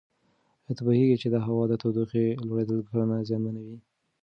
[0.65, 3.77] ایا ته پوهېږې چې د هوا د تودوخې لوړېدل کرنه زیانمنوي؟